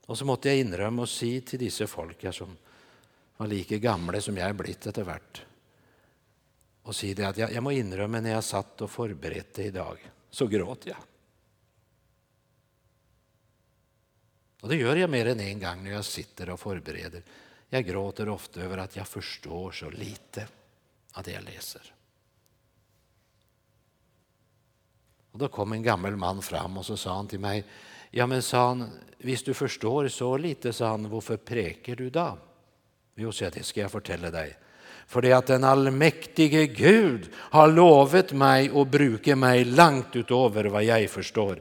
[0.07, 2.57] Och så måste jag inrömma och säga till dessa folk som
[3.36, 5.42] var lika gamla som jag är blivit efter vart
[6.82, 10.86] och säga att jag, jag må inrömma när jag satt och förberedde idag så gråt
[10.86, 10.96] jag.
[14.61, 17.22] Och det gör jag mer än en gång när jag sitter och förbereder.
[17.68, 20.46] Jag gråter ofta över att jag förstår så lite
[21.12, 21.92] av det jag läser.
[25.32, 27.64] Och då kom en gammal man fram och så sa han till mig,
[28.11, 32.38] ja men sa han, visst du förstår så lite, sa han, varför präker du då?
[33.14, 34.56] Jo, så det ska jag fortälla dig.
[35.06, 40.84] För det att den allmäktige Gud har lovat mig och brukar mig långt utöver vad
[40.84, 41.61] jag förstår.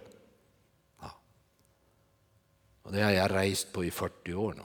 [2.87, 4.63] Och det har jag rest på i 40 år nu.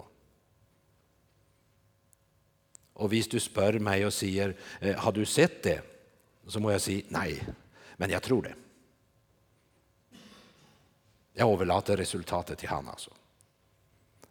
[2.92, 5.82] Och visst du spör mig och säger, eh, har du sett det?
[6.46, 7.42] Så må jag säga nej,
[7.96, 8.54] men jag tror det.
[11.32, 13.10] Jag överlåter resultatet till han alltså.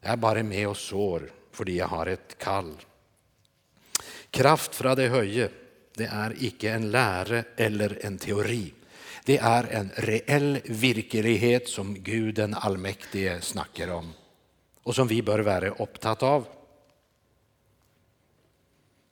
[0.02, 2.78] Jag är bara med och sår för jag har ett kall.
[4.30, 5.50] Kraft från det höje,
[5.94, 8.74] det är icke en lära eller en teori.
[9.26, 14.13] Det är en reell verklighet som Gud den allmäktige snackar om
[14.84, 16.47] och som vi bör vara upptatt av.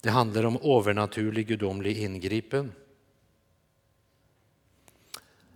[0.02, 2.72] Det handlar om övernaturlig gudomlig ingripen.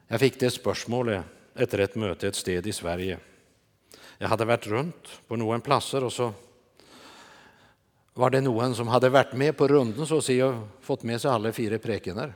[0.07, 1.23] Jag fick det spörsmålet
[1.55, 3.19] efter ett möte ett sted i Sverige.
[4.17, 6.33] Jag hade varit runt på några platser och så
[8.13, 11.51] var det någon som hade varit med på runden så och fått med sig alla
[11.51, 12.33] fyra prekener.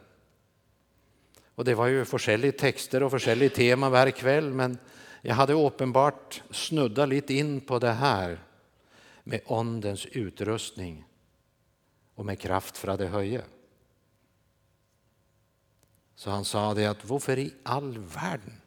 [1.58, 4.78] Och det var ju olika texter och olika tema varje kväll men
[5.22, 8.40] jag hade uppenbart snuddat lite in på det här
[9.24, 11.06] med Andens utrustning
[12.16, 13.42] och med kraft från det höje.
[16.16, 18.62] Så han sa det att varför i all världen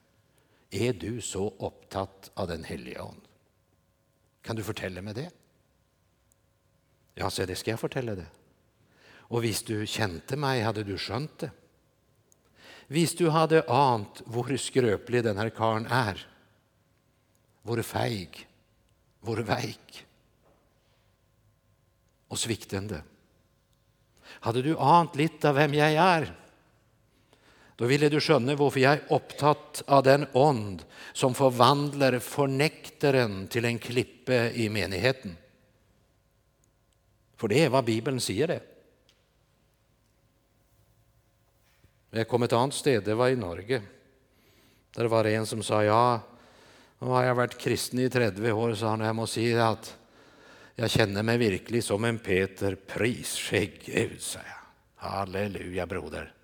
[0.71, 3.27] är du så upptatt av den heliga Ande?
[4.43, 5.31] Kan du fortälla mig det?
[7.15, 8.27] Ja, så det ska jag fortälla det.
[9.09, 11.51] Och visst du kände mig hade du skönt det.
[12.93, 16.27] Visst du hade ant hur skröplig den här karln är.
[17.63, 18.49] Vore feig,
[19.21, 20.07] vore veik
[22.29, 23.03] och sviktande.
[24.23, 26.37] Hade du ant lite av vem jag är
[27.77, 33.65] då ville du skönne varför jag är upptatt av den ond som förvandlar förnektaren till
[33.65, 35.37] en klippe i menigheten.
[37.37, 38.70] För det är vad Bibeln säger det.
[42.11, 43.83] Jag kom ett annat sted, det var i Norge.
[44.97, 46.21] Där var det en som sa, ja,
[46.99, 49.97] nu har jag varit kristen i 30 år, sa han, jag måste säga att
[50.75, 53.51] jag känner mig verkligen som en Peter, pris
[53.85, 55.09] Gud, sa jag.
[55.09, 56.35] Halleluja broder.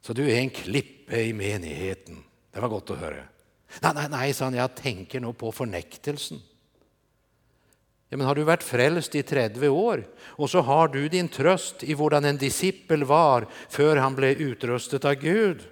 [0.00, 2.24] Så du är en klippe i menigheten.
[2.52, 3.24] Det var gott att höra.
[3.80, 6.38] Nej, nej, nej, sa han, jag tänker nog på förnektelsen.
[8.12, 11.82] Ja, men har du varit frälst i 30 år och så har du din tröst
[11.82, 15.68] i hurdan en disippel var för han blev utrustad av Gud.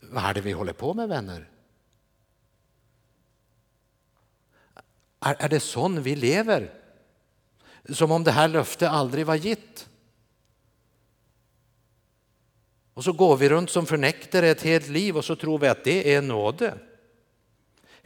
[0.00, 1.50] Vad är det vi håller på med vänner?
[5.20, 6.74] Är, är det sån vi lever?
[7.88, 9.88] Som om det här löftet aldrig var gitt?
[12.94, 15.84] Och så går vi runt som förnektare ett helt liv och så tror vi att
[15.84, 16.78] det är nåde.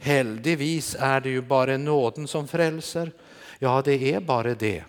[0.01, 3.11] Heldigvis är det ju bara nåden som frälser.
[3.59, 4.83] Ja, det är bara det.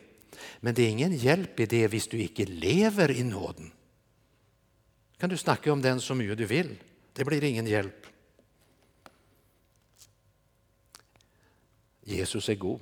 [0.61, 3.73] Men det är ingen hjälp i det hvis du inte lever i nåden.
[5.19, 6.79] kan du snacka om den så mycket du vill.
[7.13, 8.07] Det blir ingen hjälp.
[12.01, 12.81] Jesus är god.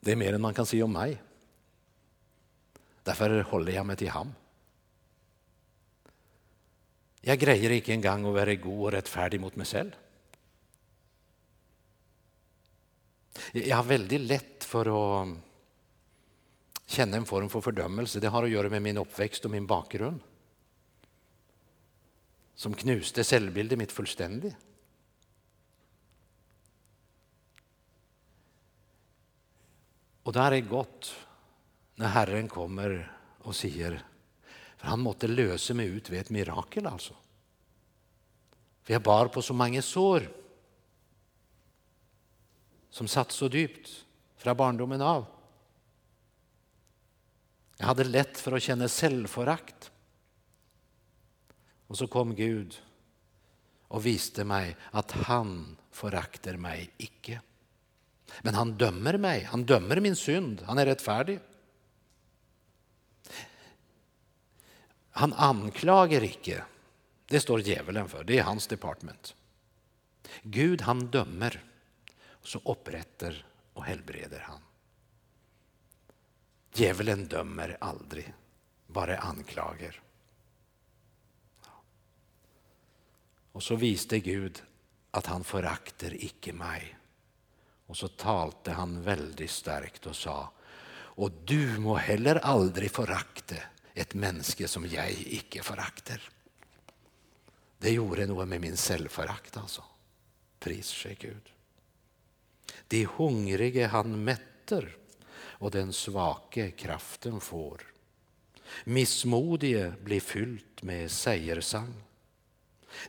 [0.00, 1.22] Det är mer än man kan säga om mig.
[3.02, 4.34] Därför håller jag mig till ham.
[7.20, 9.90] Jag grejer inte en gång att vara god och rättfärdig mot mig själv.
[13.54, 14.86] Jag har väldigt lätt för
[15.22, 15.28] att
[16.86, 18.20] känna en form för fördömelse.
[18.20, 20.20] Det har att göra med min uppväxt och min bakgrund.
[22.54, 24.56] Som knuste självbilden mitt fullständigt.
[30.22, 31.14] Och där är gott
[31.94, 34.06] när Herren kommer och säger,
[34.76, 37.14] för han måste lösa mig ut vid ett mirakel alltså.
[38.82, 40.41] För jag bar på så många sår
[42.92, 44.04] som satt så djupt
[44.36, 45.26] från barndomen av.
[47.76, 49.90] Jag hade lätt för att känna självförakt.
[51.86, 52.82] Och så kom Gud
[53.88, 57.40] och visste mig att han föraktar mig icke.
[58.40, 61.40] Men han dömer mig, han dömer min synd, han är rättfärdig.
[65.10, 66.64] Han anklagar icke,
[67.26, 69.34] det står djävulen för, det är hans department.
[70.42, 71.71] Gud han dömer,
[72.42, 74.60] så upprättar och helbreder han.
[76.74, 78.34] Djävulen dömer aldrig,
[78.86, 80.02] bara anklagar.
[83.52, 84.62] Och så visste Gud
[85.10, 86.96] att han förakter icke mig.
[87.86, 90.52] Och så talte han väldigt starkt och sa
[91.14, 93.62] och du må heller aldrig förakte
[93.94, 96.30] ett mänske som jag icke förakter.
[97.78, 99.84] Det gjorde något med min självförakt alltså.
[100.58, 101.52] Pris ske Gud.
[102.88, 104.96] De hungrige han mätter
[105.36, 107.82] och den svake kraften får.
[108.84, 111.94] Missmodige blir fyllt med sägersang.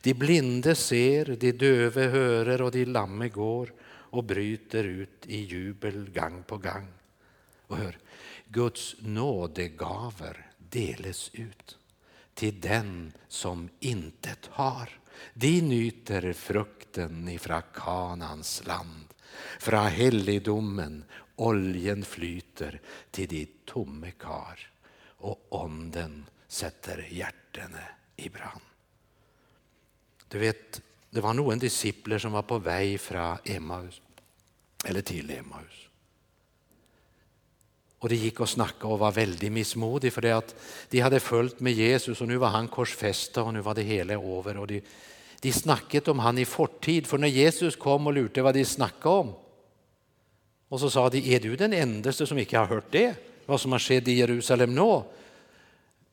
[0.01, 6.09] De blinde ser, de döve hörer och de lamme går och bryter ut i jubel
[6.09, 6.87] gang på gang.
[7.67, 7.97] Och hör,
[8.45, 11.77] Guds nådegaver deles ut
[12.33, 14.89] till den som intet har.
[15.33, 19.12] De nyter frukten ifrån Kanans land.
[19.59, 21.05] Från helligdomen
[21.35, 22.81] oljen flyter
[23.11, 24.71] till de tomme kar
[25.05, 27.83] och onden sätter hjärtene
[28.15, 28.61] i brand.
[30.27, 34.01] Du vet, det var nog en discipler som var på väg från Emmaus,
[34.85, 35.87] eller till Emmaus.
[37.99, 40.55] Och de gick och snackade och var väldigt missmodiga för det att
[40.89, 44.13] de hade följt med Jesus och nu var han korsfästa och nu var det hela
[44.13, 44.57] över.
[44.57, 44.81] Och de,
[45.43, 49.15] de snackade om han i fortid, för när Jesus kom och lurte vad de snackade
[49.15, 49.33] om.
[50.69, 53.15] Och så sa de, är du den enda som inte har hört det?
[53.45, 55.01] Vad som har skett i Jerusalem nu?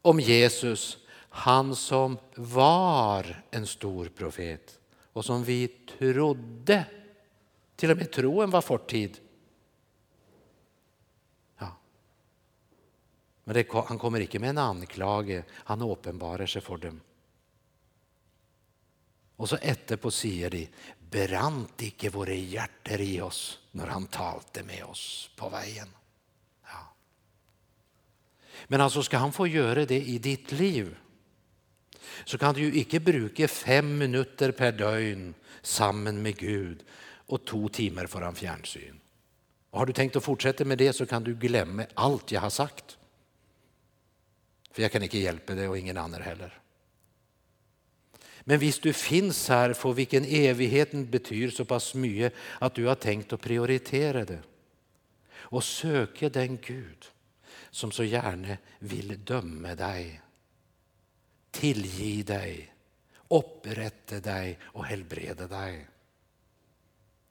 [0.03, 4.79] Om Jesus, han som var en stor profet
[5.13, 6.85] och som vi trodde,
[7.77, 9.19] till och med troen var fortid.
[11.59, 11.77] Ja.
[13.45, 17.01] Men det, han kommer inte med en anklage, han uppenbarar sig för dem.
[19.41, 20.69] Och så etterpå säger de,
[21.11, 25.89] brant icke våra hjärtan i oss när han talte med oss på vägen.
[26.65, 26.95] Ja.
[28.67, 30.97] Men alltså ska han få göra det i ditt liv
[32.25, 36.85] så kan du ju icke bruka fem minuter per dygn samman med Gud
[37.27, 39.01] och två timmar föran fjärnsyn.
[39.71, 42.51] Och har du tänkt att fortsätta med det så kan du glömma allt jag har
[42.51, 42.99] sagt.
[44.73, 46.61] För jag kan inte hjälpa dig och ingen annan heller.
[48.51, 52.95] Men visst du finns här för vilken evigheten betyder så pass mycket att du har
[52.95, 54.43] tänkt att prioritera det.
[55.33, 57.07] Och söka den Gud
[57.71, 60.21] som så gärna vill döma dig
[61.51, 62.75] tillge dig,
[63.29, 65.87] upprätta dig och helbreda dig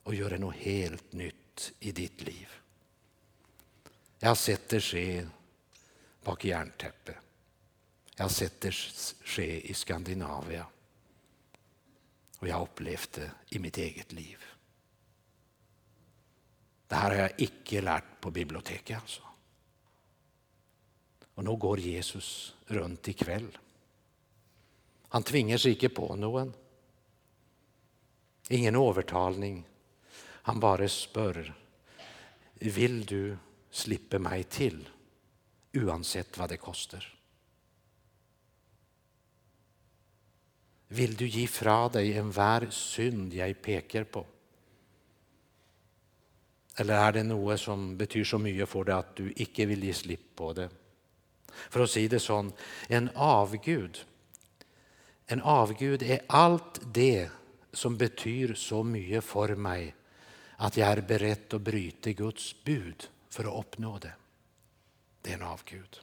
[0.03, 2.47] och göra något helt nytt i ditt liv.
[4.19, 5.27] Jag har sett det ske
[6.23, 7.15] bak järntäppe.
[8.15, 10.65] Jag har sett det ske i Skandinavien.
[12.39, 14.43] Och jag har upplevt det i mitt eget liv.
[16.87, 19.01] Det här har jag icke lärt på biblioteket.
[19.01, 19.21] Alltså.
[21.33, 23.57] Och nu går Jesus runt ikväll
[25.09, 26.53] han tvingar sig icke på någon.
[28.49, 29.63] Ingen övertalning.
[30.21, 31.53] Han bara spör.
[32.53, 33.37] Vill du
[33.69, 34.89] slippa mig till
[35.73, 37.18] oavsett vad det kostar?
[40.91, 44.25] Vill du ge fra dig en synd jag pekar på?
[46.75, 49.93] Eller är det något som betyder så mycket för dig att du inte vill ge
[49.93, 50.69] slipp på det?
[51.47, 52.51] För att säga det så,
[52.87, 54.05] en avgud
[55.31, 57.29] en avgud är allt det
[57.73, 59.95] som betyder så mycket för mig
[60.57, 64.13] att jag är beredd att bryta Guds bud för att uppnå det.
[65.21, 65.99] Det är en avgud.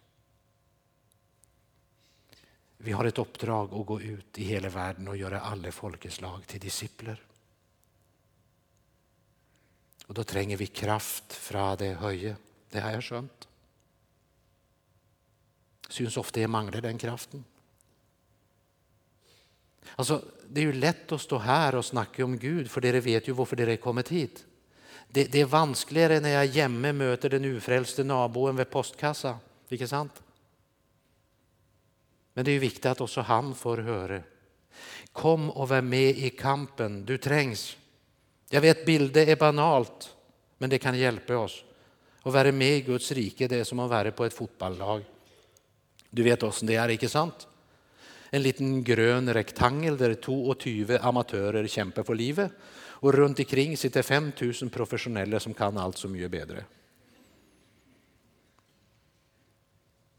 [2.79, 6.61] Vi har ett uppdrag att gå ut i hela världen och göra alla folkeslag till
[6.61, 7.22] discipler.
[10.07, 12.37] Och då tränger vi kraft från det höje.
[12.70, 13.49] Det har jag skönt.
[15.89, 17.45] Syns ofta jag manglar den kraften.
[19.97, 23.29] Alltså, det är ju lätt att stå här och snacka om Gud för det vet
[23.29, 24.45] ju varför dere kommit hit.
[25.09, 29.39] Det, det är vanskligare när jag jämme möter den ufrälste naboen vid postkassa.
[29.68, 30.22] Vilket sant?
[32.37, 34.20] Men det är viktigt att också han får höra.
[35.12, 37.76] Kom och var med i kampen, du trängs.
[38.51, 40.16] Jag vet bilder är banalt,
[40.59, 41.64] men det kan hjälpa oss.
[42.22, 45.05] Att vara med i Guds rike det är som att vara på ett fotbollslag.
[46.11, 47.47] Du vet också det är, inte sant?
[48.30, 54.70] En liten grön rektangel där 22 amatörer kämpar för livet och runt omkring sitter 5000
[54.70, 56.64] professionella som kan allt så mycket bättre.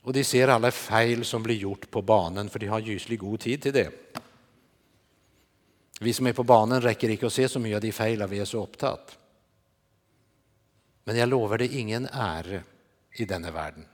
[0.08, 3.40] Och de ser alla fel som blir gjort på banan för de har ljuslig god
[3.40, 3.92] tid till det.
[6.00, 8.40] Vi som är på banan räcker inte att se så mycket av de fel vi
[8.40, 9.18] är så upptatt.
[11.04, 12.62] Men jag lovar dig ingen ära
[13.14, 13.86] i denna världen.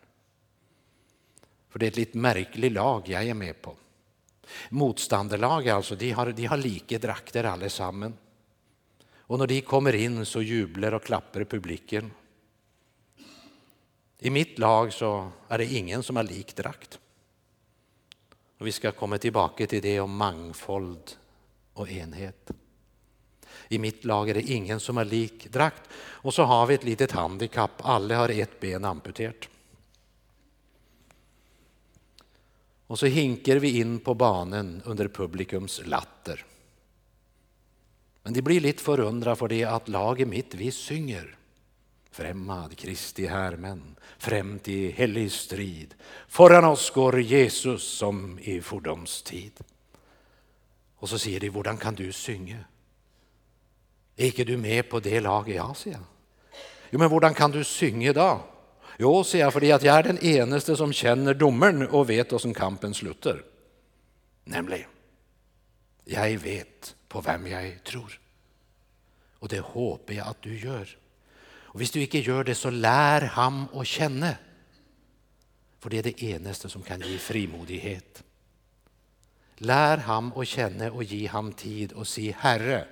[1.69, 3.75] För det är ett lite märkligt lag jag är med på.
[4.69, 8.15] Motståndarlag alltså, de har, de har lika drakter allesammans.
[9.13, 12.11] Och när de kommer in så jublar och klappar publiken.
[14.25, 16.99] I mitt lag så är det ingen som har lik drakt.
[18.57, 21.17] Och vi ska komma tillbaka till det om mangfold
[21.73, 22.51] och enhet.
[23.67, 25.81] I mitt lag är det ingen som har lik drakt.
[25.95, 29.49] Och så har vi ett litet handikapp, alla har ett ben amputerat.
[32.87, 36.45] Och så hinkar vi in på banan under publikums latter.
[38.23, 41.37] Men det blir lite förundra för det att laget mitt, vi synger.
[42.13, 45.95] Främmad Kristi härmen, främt i helig strid.
[46.27, 49.59] Föran oss går Jesus som i fordomstid.
[50.95, 52.65] Och så säger de, hur kan du synge?
[54.15, 55.55] Är inte du med på det laget?
[55.55, 56.05] Ja, säger jag.
[56.89, 58.41] Jo, men hur kan du synge då?
[58.97, 62.53] Jo, säger jag, för att jag är den enaste som känner domaren och vet hur
[62.53, 63.43] kampen slutar.
[64.43, 64.89] Nämligen,
[66.05, 68.19] jag vet på vem jag tror.
[69.39, 70.97] Och det hoppas jag att du gör.
[71.73, 74.35] Och visst du inte gör det så lär ham och känna.
[75.79, 78.23] För det är det enaste som kan ge frimodighet.
[79.55, 82.87] Lär ham och känna och ge ham tid och se Herre,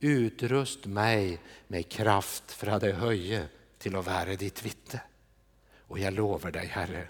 [0.00, 1.38] utrust mig
[1.68, 5.00] med kraft för att höje till att vara ditt vittne.
[5.78, 7.08] Och jag lovar dig, Herre,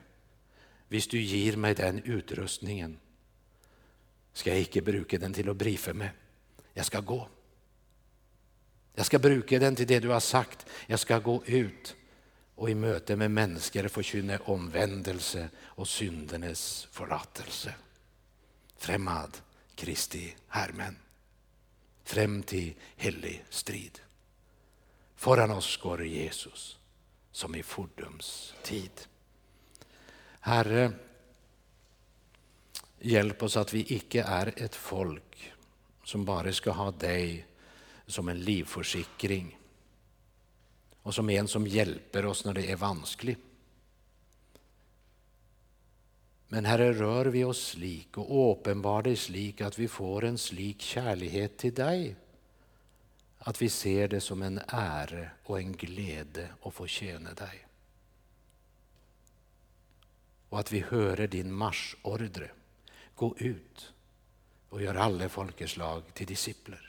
[0.89, 2.99] hvis du ger mig den utrustningen
[4.33, 6.11] ska jag icke bruka den till att brifa mig.
[6.73, 7.29] Jag ska gå.
[8.95, 10.67] Jag ska bruka den till det du har sagt.
[10.87, 11.97] Jag ska gå ut
[12.55, 17.75] och i möte med människor förkynna omvändelse och syndernas förlåtelse.
[18.77, 19.37] Främmad
[19.75, 20.97] Kristi härmen.
[22.05, 24.01] Främ till helig strid.
[25.17, 26.79] Föran oss går Jesus
[27.33, 28.91] som i fordums tid.
[30.41, 30.93] Herre,
[32.99, 35.53] hjälp oss att vi icke är ett folk
[36.05, 37.47] som bara ska ha dig
[38.07, 39.59] som en livförsäkring
[41.03, 43.39] och som en som hjälper oss när det är vanskligt.
[46.49, 50.83] Men Herre, rör vi oss slik och uppenbar dig slik att vi får en slik
[50.83, 52.17] kärlighet till dig.
[53.39, 57.67] Att vi ser det som en ära och en glädje att få tjäna dig.
[60.49, 62.51] Och att vi hör din marschordre.
[63.15, 63.93] Gå ut
[64.69, 66.84] och gör alla folkeslag till discipler.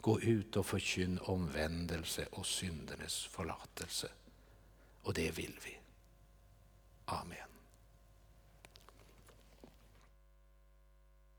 [0.00, 4.08] Gå ut och förkynn omvändelse och syndernas förlåtelse.
[5.02, 5.78] Och det vill vi.
[7.04, 7.49] Amen.